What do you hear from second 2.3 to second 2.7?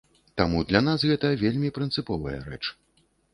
рэч.